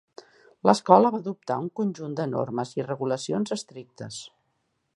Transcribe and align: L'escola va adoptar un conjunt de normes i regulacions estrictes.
L'escola 0.67 1.11
va 1.15 1.19
adoptar 1.23 1.57
un 1.63 1.67
conjunt 1.81 2.17
de 2.21 2.27
normes 2.31 2.73
i 2.81 2.87
regulacions 2.89 3.55
estrictes. 3.57 4.19